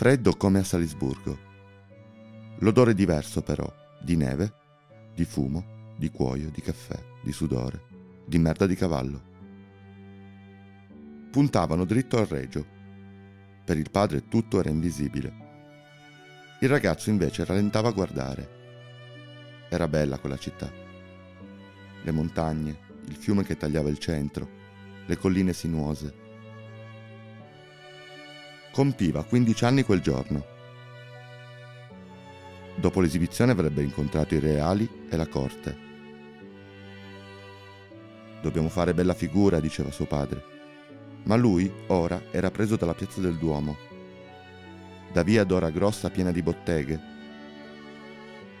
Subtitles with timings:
[0.00, 1.38] Freddo come a Salisburgo.
[2.60, 3.70] L'odore diverso però,
[4.00, 4.50] di neve,
[5.14, 7.82] di fumo, di cuoio, di caffè, di sudore,
[8.24, 9.22] di merda di cavallo.
[11.30, 12.64] Puntavano dritto al regio.
[13.62, 15.34] Per il padre tutto era invisibile.
[16.60, 18.48] Il ragazzo invece rallentava a guardare.
[19.68, 20.72] Era bella quella città.
[22.02, 24.48] Le montagne, il fiume che tagliava il centro,
[25.04, 26.29] le colline sinuose.
[28.80, 30.42] Compiva 15 anni quel giorno.
[32.76, 35.76] Dopo l'esibizione avrebbe incontrato i reali e la corte.
[38.40, 40.42] Dobbiamo fare bella figura, diceva suo padre.
[41.24, 43.76] Ma lui, ora, era preso dalla piazza del Duomo,
[45.12, 47.00] da via d'ora grossa piena di botteghe,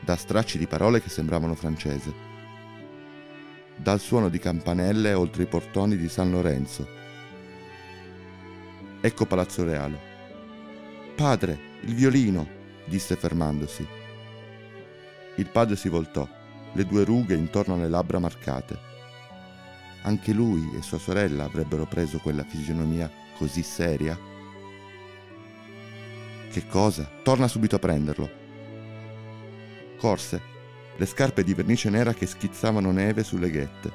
[0.00, 2.12] da stracci di parole che sembravano francese,
[3.74, 6.86] dal suono di campanelle oltre i portoni di San Lorenzo.
[9.00, 10.09] Ecco Palazzo Reale.
[11.20, 12.48] Padre, il violino,
[12.86, 13.86] disse fermandosi.
[15.36, 16.26] Il padre si voltò,
[16.72, 18.78] le due rughe intorno alle labbra marcate.
[20.04, 24.18] Anche lui e sua sorella avrebbero preso quella fisionomia così seria?
[26.50, 27.06] Che cosa?
[27.22, 28.30] Torna subito a prenderlo,
[29.98, 30.40] Corse,
[30.96, 33.92] le scarpe di vernice nera che schizzavano neve sulle ghette.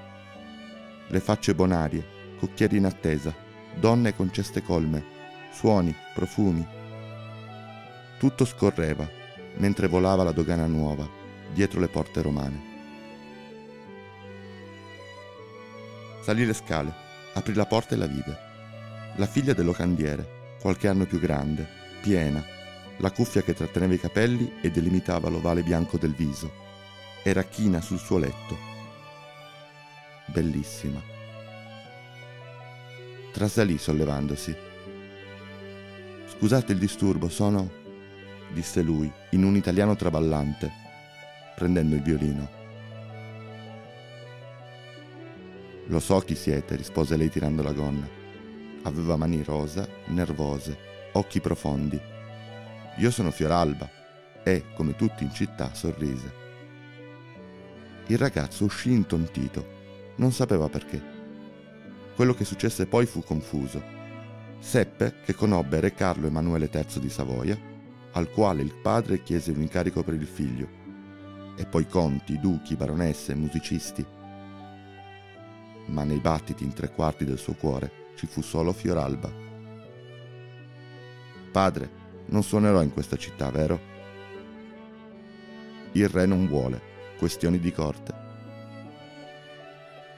[1.07, 2.05] Le facce bonarie,
[2.37, 3.33] cocchieri in attesa,
[3.79, 5.03] donne con ceste colme,
[5.51, 6.83] suoni, profumi.
[8.17, 9.23] Tutto scorreva
[9.57, 11.07] mentre volava la dogana nuova,
[11.53, 12.73] dietro le porte romane.
[16.21, 16.93] Salì le scale,
[17.33, 18.37] aprì la porta e la vide.
[19.17, 21.67] La figlia del locandiere, qualche anno più grande,
[22.01, 22.43] piena,
[22.97, 26.63] la cuffia che tratteneva i capelli e delimitava l'ovale bianco del viso.
[27.23, 28.57] Era china sul suo letto.
[30.27, 31.01] Bellissima.
[33.31, 34.55] Trasalì sollevandosi.
[36.27, 37.83] Scusate il disturbo, sono...
[38.53, 40.71] disse lui, in un italiano traballante,
[41.55, 42.49] prendendo il violino.
[45.87, 48.07] Lo so chi siete, rispose lei tirando la gonna.
[48.83, 50.77] Aveva mani rosa, nervose,
[51.13, 52.13] occhi profondi
[52.97, 53.89] io sono Fioralba
[54.41, 56.43] e, come tutti in città, sorrise.
[58.07, 61.13] Il ragazzo uscì intontito, non sapeva perché.
[62.15, 63.83] Quello che successe poi fu confuso.
[64.59, 67.59] Seppe che conobbe Re Carlo Emanuele III di Savoia,
[68.15, 70.67] al quale il padre chiese un incarico per il figlio,
[71.57, 74.05] e poi conti, duchi, baronesse, musicisti.
[75.87, 79.29] Ma nei battiti in tre quarti del suo cuore ci fu solo Fioralba.
[81.51, 83.93] Padre, non suonerò in questa città, vero?
[85.91, 86.81] Il re non vuole,
[87.17, 88.23] questioni di corte.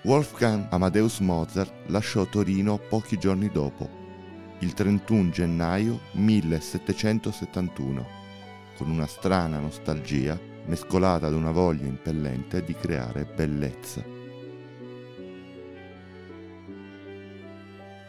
[0.04, 3.97] Wolfgang Amadeus Mozart lasciò Torino pochi giorni dopo,
[4.60, 8.08] il 31 gennaio 1771,
[8.76, 14.04] con una strana nostalgia mescolata ad una voglia impellente di creare bellezza.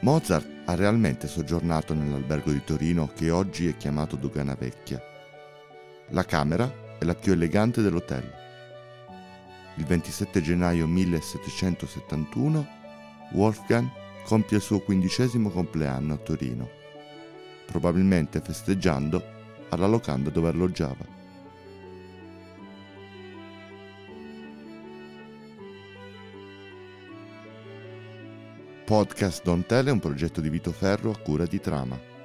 [0.00, 5.02] Mozart ha realmente soggiornato nell'albergo di Torino che oggi è chiamato Dogana Vecchia.
[6.10, 8.32] La camera è la più elegante dell'hotel.
[9.76, 12.66] Il 27 gennaio 1771
[13.32, 13.88] Wolfgang
[14.28, 16.68] compie il suo quindicesimo compleanno a Torino,
[17.64, 19.22] probabilmente festeggiando
[19.70, 21.06] alla locanda dove alloggiava.
[28.84, 32.17] Podcast Don Tell è un progetto di Vito Ferro a cura di Trama.